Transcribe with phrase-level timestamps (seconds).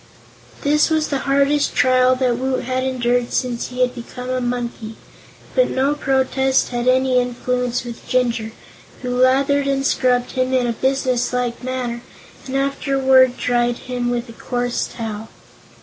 [0.63, 4.95] This was the hardest trial that Woot had endured since he became a monkey,
[5.53, 8.51] but no protest had any influence with Jinjur,
[9.03, 12.01] who lathered and scrubbed him in a business like manner
[12.47, 15.29] and afterward dried him with a coarse towel.